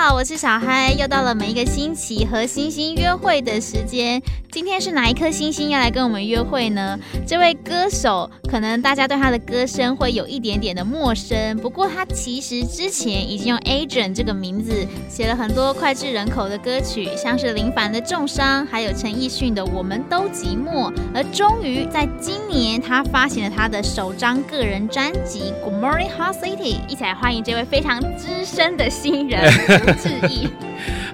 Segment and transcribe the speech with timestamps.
[0.00, 4.22] 好，我是小嗨，又到了每一个星期和星星约会的时间。
[4.52, 6.96] 今天是哪一颗星星要来跟我们约会呢？
[7.26, 20.92] 这位歌手可能大家对他的歌声会有一点点的陌生，不过他其实之前已经用 Agent 这个名字写了很多脍炙人口的歌曲，像是林凡的《重伤》，还有陈奕迅的《我们都寂寞》。
[21.12, 29.42] 而终于在今年，他发行了他的首张个人专辑《Good Morning Hot City》，一起来欢迎这位非常资深的新人。
[29.94, 30.48] 致意。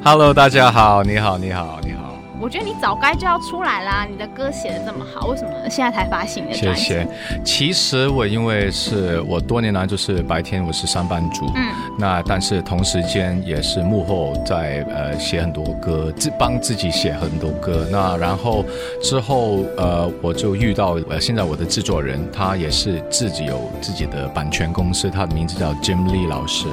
[0.02, 2.04] Hello，大家好，你好，你好，你好。
[2.40, 4.04] 我觉得你早该就要出来啦！
[4.10, 6.52] 你的歌写的这么好，为什么现在才发行的？
[6.52, 7.06] 谢谢。
[7.42, 17.86] 其实我因为是我多年来就是白天我是上班族，嗯，那但是同时间也是幕后在呃写很多歌，自帮自己写很多歌。
[17.90, 18.62] 那然后
[19.00, 26.66] 之后呃我就遇到呃现在我的制作人，他也是自己有自己的版权公司，他的名字叫 Jim Lee 老师。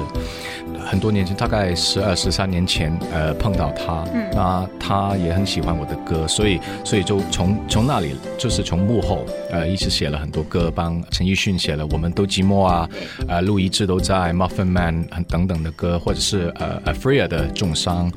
[0.86, 12.88] 很多年前，大概十二十三年前，呃，碰到他，嗯，那他也很喜欢我的歌，所以，所以就从从那里，就是从幕后，呃，一直写了很多歌，帮陈奕迅写了《我们都寂寞》啊，
[13.28, 18.10] 呃，路一直都在 Muffin Man 等等的歌，或者是呃，Freya 的《重伤》，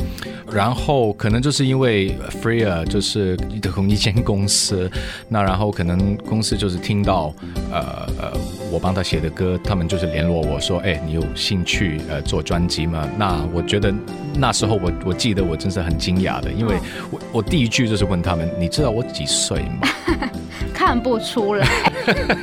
[0.51, 4.89] 然后可能就是因为 Freya 就是同一间公司，
[5.29, 7.33] 那然后可能公司就是听到，
[7.71, 8.31] 呃呃，
[8.71, 13.93] 我帮他写的歌，他们就是联络我说，哎，你有兴趣呃做专专辑吗，那我觉得
[14.33, 16.77] 那时候我我记得我真是很惊讶的，因为
[17.11, 19.89] 我我第一句就是问他们，你知道我几岁吗？
[20.73, 21.67] 看不出来。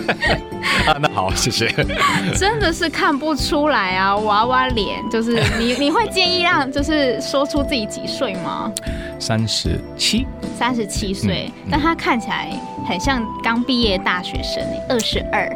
[0.86, 1.70] 啊，那好，谢谢。
[2.36, 8.70] 真的是看不出来啊，娃娃脸，就是你你会建议让就是说出自己几岁吗？
[9.18, 10.26] 三十七，
[10.58, 12.50] 三十七岁，但他看起来
[12.86, 15.48] 很像刚毕业大学生，二十二。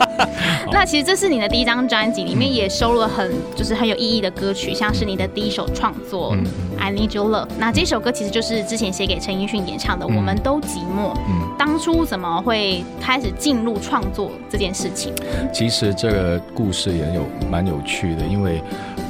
[0.72, 6.34] 那其实这是你的第一张专辑，里面也收录了很就是很有意义的歌曲，像是你的第一首创作
[6.78, 7.46] 《I Need Your Love》。
[7.58, 11.12] 那这首歌其实就是之前写给陈奕迅演唱的《我们都寂寞》。
[11.28, 15.12] 嗯当初怎么会开始进入创作这件事情？
[15.52, 18.60] 其实这个故事也有蛮有趣的，因为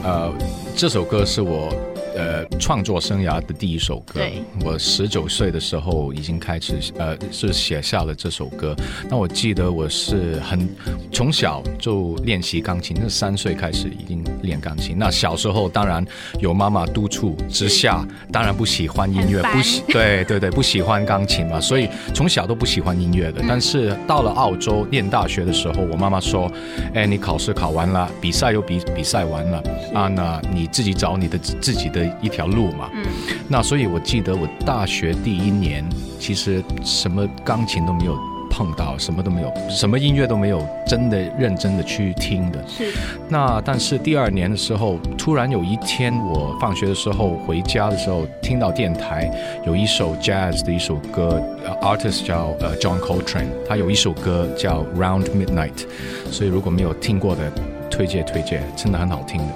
[0.04, 0.30] 呃，
[0.76, 1.72] 这首歌是我。
[2.14, 4.20] 呃，创作生涯的第一首歌，
[4.64, 8.76] 我十九岁的时候已经开始，呃，是写下了这首歌。
[9.08, 10.68] 那我记得我是很
[11.10, 14.96] 从小就练习钢琴，那三岁开始已经练钢琴。
[14.98, 16.04] 那小时候当然
[16.38, 23.42] 有妈妈督促之下，当然不喜欢音乐，不喜，对对对，不喜欢钢琴嘛，所以从小都不喜欢音乐的。
[23.48, 26.50] 但是到了澳洲念大学的时候，我妈妈说
[26.94, 29.62] ：“哎，你考试考完了，比赛又比比赛完了
[29.94, 33.04] 啊，那你自己找你的自己的。”一条路嘛，嗯，
[33.48, 35.84] 那所以我记得我大学第一年，
[36.18, 38.16] 其实什么钢琴都没有
[38.50, 42.62] 碰到，什么都没有，什么音乐都没有，真的认真的去听的。
[42.68, 42.92] 是。
[43.28, 49.30] 那但是第二年的时候，突然有一天我放学的时候回家的时候，听到电台
[49.66, 51.42] 有一首 jazz 的一首歌
[51.80, 55.86] ，artist 叫呃 John Coltrane，他有一首歌叫 Round Midnight，
[56.30, 57.50] 所以如果没有听过的，
[57.92, 59.54] 推荐推荐，真的很好听的。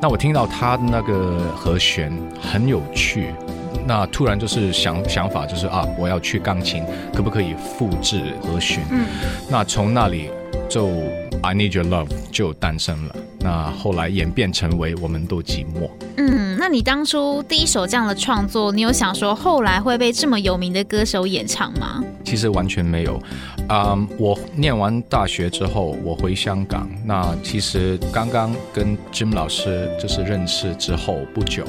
[0.00, 3.34] 那我听到他的那个和弦很有趣，
[3.86, 6.82] 那突然就是想想法就是啊，我要去钢琴，
[7.14, 8.82] 可不可以复制和弦？
[8.90, 9.04] 嗯，
[9.50, 10.30] 那从那里
[10.68, 10.88] 就
[11.42, 13.16] I Need Your Love 就诞生了。
[13.44, 15.90] 那后来演变成为我们都寂寞。
[16.16, 22.02] 嗯，那你当初第一首这样的创作，你有想说后来会被这么有名的歌手演唱吗？
[22.24, 23.20] 其实完全没有。
[23.68, 26.88] 嗯，um, 我念完大学之后，我回香港。
[27.04, 31.64] 那其实刚刚跟 Jim 老师就是认识之后不久，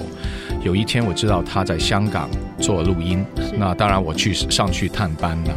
[0.64, 2.30] 有一天我知道他在香港
[2.66, 3.24] 做录音，
[3.60, 5.54] 那当然我去上去探班了。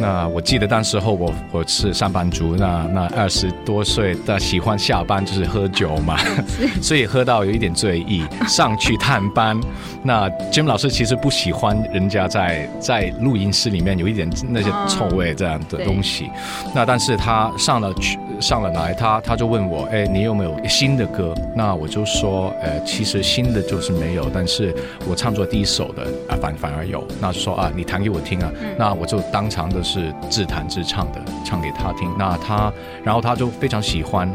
[0.00, 6.16] 那我记得当时候我我是上班族，那那二十多岁的喜欢下班就是喝酒嘛，
[6.80, 9.60] 所以喝到有一点醉意，上去探班。
[10.04, 16.30] 那 Jim 老师其实不喜欢人家在在录音室里面有一点那些臭味这样的东西。
[16.66, 21.34] 嗯、那但是他上了去上了来，他他就问我，哎，你有没有新的歌？
[21.56, 24.72] 那我就说，呃，其实新的就是没有，但是
[25.08, 27.04] 我唱作第一首的啊反反而有。
[27.20, 29.82] 那就说啊，你弹给我听啊，嗯、那我就当场的。
[29.88, 32.12] 是自弹自唱的，唱给他听。
[32.18, 32.70] 那他，
[33.02, 34.30] 然后他就非常喜欢。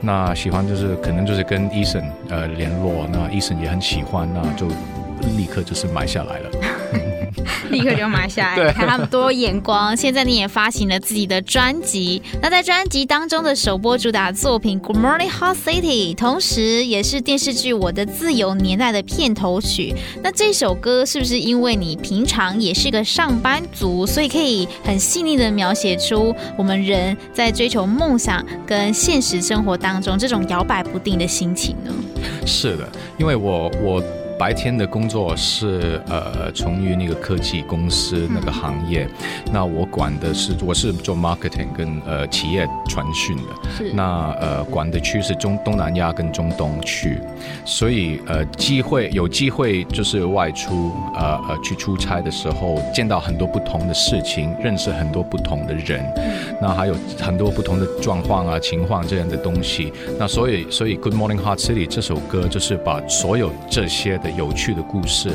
[0.00, 4.68] 那喜欢就是可能就是跟 Eason 呃联络，那 Eason 也很喜欢，那就
[5.36, 6.50] 立刻就是买下来了。
[7.70, 9.96] 立刻就买下来，看他们多眼光。
[9.96, 19.94] 现在你也发行了自己的专辑，那在专辑当中的首播主打作品《Good Morning Hot City》，同时也是电视剧《我的自由年代》的片头曲。
[20.22, 31.92] 那这首歌是不是因为你平常也是个上班族，所以可以很细腻的描写出我们人在追求梦想跟现实生活当中这种摇摆不定的心情呢？
[32.46, 32.88] 是的，
[33.18, 34.02] 因为我我。
[34.38, 43.42] 白天的工作是呃，从于那个科技公司那个行业，嗯、那我管的是我是做 marketing 跟呃企业传讯的，
[43.76, 43.92] 是。
[43.94, 47.18] 那呃管的区是中东南亚跟中东区，
[47.64, 64.20] 所以呃机会有机会就是外出呃呃去出差的时候，见到很多不同的事情，认识很多不同的人，嗯、那还有很多不同的状况啊情况这样的东西，那所以所以 Good Morning Hot City 这首歌就是把所有这些。
[64.32, 65.30] 有趣的故事，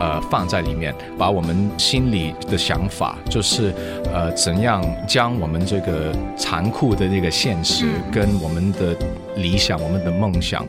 [0.00, 3.72] 呃，放在里面，把我们心里的想法，就是
[4.12, 8.96] 呃，怎样将我们这个残酷的这个现实，跟我们的
[9.36, 10.66] 理想、我们的梦想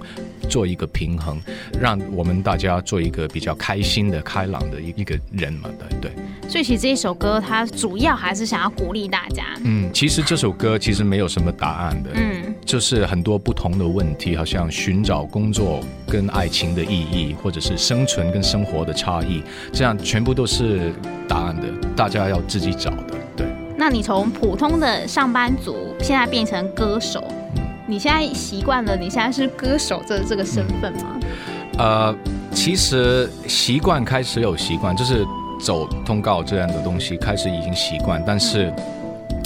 [0.50, 1.40] 做一个平衡，
[1.80, 6.12] 让我们大家做一个比较开心的、开朗的一一个人嘛，对对。
[6.50, 9.46] 所以其实这一首歌，它主要还是想要鼓励大家。
[9.64, 12.10] 嗯，其实这首歌其实没有什么答案的。
[12.14, 20.94] 嗯，就是很多不同的问题，好像寻找工作跟爱情的意义，或者是生存跟生活的差异，这样全部都是
[21.28, 21.64] 答案的，
[21.96, 23.14] 大家要自己找的。
[23.36, 23.48] 对。
[23.78, 27.24] 那你从普通的上班族，现在变成歌手，
[27.56, 31.20] 嗯，你现在习惯了你现在是歌手这这个身份吗？
[31.20, 32.16] 嗯，呃，
[32.52, 35.26] 其实习惯开始有习惯，就是。
[35.62, 38.74] 走通告这样的东西开始已经习惯，但是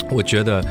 [0.09, 0.63] 我觉得，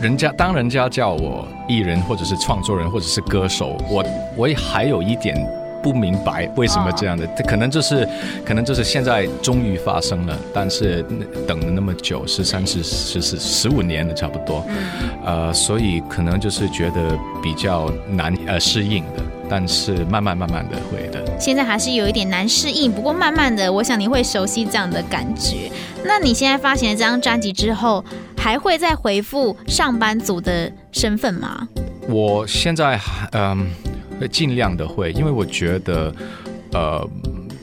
[0.00, 4.04] 人家当人家叫我艺人或者是创作人或者是歌手，我
[4.36, 5.34] 我也还有一点
[5.82, 8.06] 不明白为什么这样的，可能就是
[8.44, 11.02] 可能就是现在终于发生了，但是
[11.46, 14.64] 等了那么久，十三、十四、十十五年了差不多，
[15.24, 19.22] 呃，所以可能就是觉得比较难呃适应的。
[19.46, 25.70] 但是慢慢慢慢的会的，现在还是有一点难适应，不过慢慢的，我想你会熟悉这样的感觉。
[26.02, 28.02] 那你现在发行了这张专辑之后，
[28.44, 31.66] 还会再回复上班族的身份吗？
[32.10, 33.00] 我现在
[33.32, 33.70] 嗯，
[34.20, 36.14] 会尽量的会，因为我觉得，
[36.72, 37.08] 呃，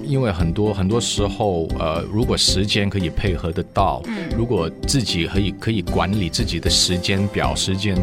[0.04, 7.96] 因为很多很多时候，呃，如果时间可以配合得到，嗯，如果自己可以可以管理自己的时间表，时间。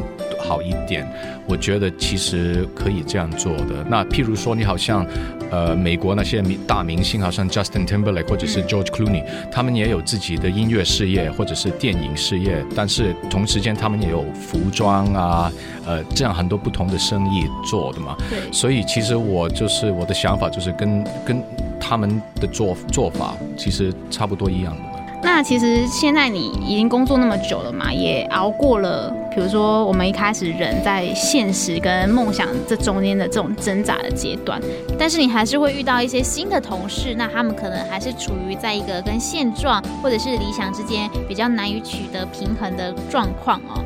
[0.48, 1.06] 好一点，
[1.46, 3.84] 我觉得其实可以这样做的。
[3.86, 5.06] 那譬如说，你好像，
[5.50, 9.22] 呃，美国那些大明星，好像 Justin Timberlake 或者是 George Clooney，
[9.52, 15.52] 他们也有自己的音乐事业或者是电影事业，但是同时间他们也有服装啊，
[15.86, 18.16] 呃，这样很多不同的生意做的嘛。
[18.30, 18.38] 对。
[18.50, 21.42] 所以其实我就是我的想法就是跟跟
[21.78, 24.82] 他们的做做法其实差不多一样的。
[25.20, 34.60] 那其实现在你已经工作那么久了嘛，也熬过了，比如说我们一开始人在现实跟梦想这中间的这种挣扎的阶段，
[34.98, 43.80] 但是你还是会遇到一些新的同事，那他们可能还是处于在一个跟现状或者是理想之间比较难以取得平衡的状况哦，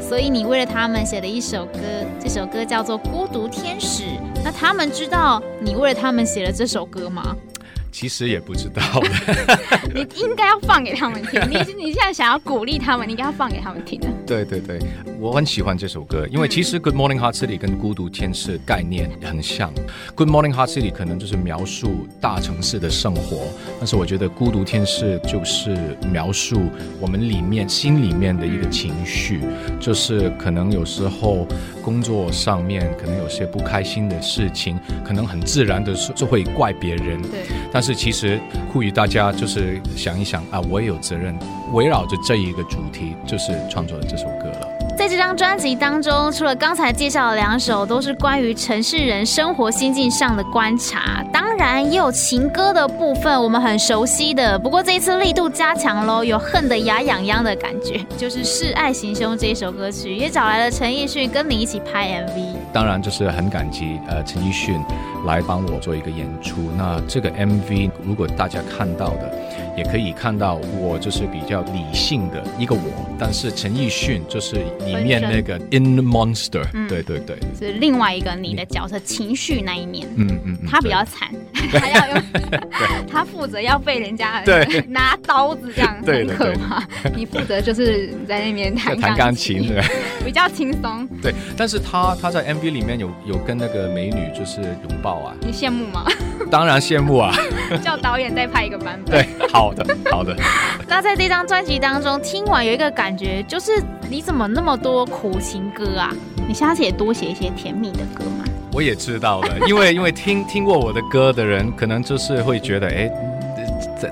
[0.00, 1.80] 所以你为了他们写了一首歌，
[2.20, 4.04] 这首歌叫做《孤独天使》，
[4.44, 7.34] 那他们知道你为了他们写了这首歌吗？
[7.92, 8.82] 其实也不知道
[9.94, 11.40] 你应该要放给他们听。
[11.48, 14.08] 你你现在想要鼓励他们，你应该要放给他们听的。
[14.26, 14.80] 对对对，
[15.20, 19.70] 我很喜欢这首歌，因为其实《Good Morning Heart City》跟《孤独天使》概念很像。
[20.14, 23.46] 《Good Morning Heart City》可能就是描述大城市的生活，
[23.78, 25.76] 但是我觉得《孤独天使》就是
[26.10, 29.40] 描述我们里面心里面的一个情绪，
[29.78, 31.46] 就是可能有时候
[31.82, 37.20] 工作上面可能有些不开心的事情，可能很自然的就会怪别人。
[37.20, 38.40] 对，但但是其实
[38.72, 41.36] 呼吁大家就是想一想啊，我也有责任，
[41.72, 44.68] 围绕着这一个主题，就是创作了这首歌了。
[44.96, 54.56] 在这张专辑当中，除了刚才介绍的两首都是关于城市人生活心境上的观察，当然也有情歌的部分，我们很熟悉的。
[54.56, 62.54] 不过这一次力度加强喽，有恨得牙痒痒的感觉， 就是《示爱行凶》这一首歌曲，也找来了陈奕迅跟你一起拍 MV。
[62.72, 64.80] 当然就是很感激呃陈奕迅
[65.26, 66.70] 来帮我做一个演出。
[66.78, 69.30] 那这个 MV 如果大家看到的，
[69.76, 72.80] 也可以看到我就是比较理性的一个我，
[73.18, 81.28] 但是陈奕迅就是里面那个 inner monster，嗯，对对对，是另外一个你的角色情绪那一面，嗯嗯，他比较惨，
[81.72, 82.22] 他要用，
[83.10, 86.82] 他负责要被人家对拿刀子这样很可怕，
[87.14, 89.82] 你负责就是在那边弹弹钢琴，对，
[90.24, 91.06] 比较轻松。
[91.20, 96.04] 对，但是他他在 MV 里面有有跟那个美女就是拥抱啊，你羡慕吗？
[96.50, 97.32] 当然羡慕啊！
[97.82, 99.14] 叫导演再拍一个版本。
[99.14, 100.36] 对，好的，好的。
[100.86, 103.72] 那在这张专辑当中，听完有一个感觉，就是
[104.10, 106.12] 你怎么那么多苦情歌啊？
[106.46, 108.44] 你下次也多写一些甜蜜的歌吗？
[108.72, 113.10] 我也知道了， 因为因为听听过我的歌的人，可能就是会觉得，哎。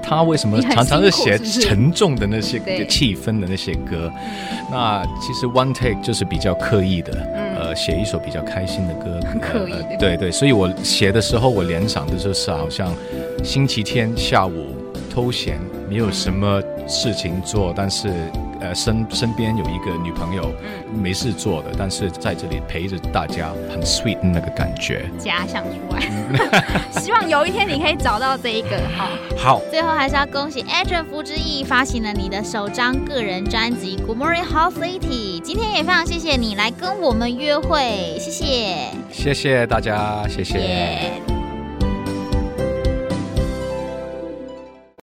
[0.00, 4.08] 他为什么常常是写沉重的那些气氛的那些歌？
[4.70, 7.12] 那其实 One Take 就是比较刻意的，
[7.58, 9.18] 呃，写一首比较开心的歌。
[9.42, 9.74] 刻意。
[9.98, 12.94] 对对，所以我写的时候，我联想的就是好像
[13.42, 14.76] 星期天下午
[15.12, 18.12] 偷闲，没有什么事情做，但是。
[18.60, 25.08] 呃，身身边有一个女朋友，嗯，没事做的，但是在这里陪着大家，很 sweet 那个感觉。
[25.18, 26.00] 假想出来，
[27.00, 28.76] 希望有一天你可以找到这一个。
[28.96, 29.60] 哈，好。
[29.70, 35.38] 最后还是要恭喜 Adrian 福之翼发行了你的首张个人专辑《Good Morning Hot City》。
[35.40, 38.76] 今天也非常谢谢你来跟我们约会，谢谢，
[39.10, 40.58] 谢谢大家，谢谢。
[40.58, 41.29] Yeah.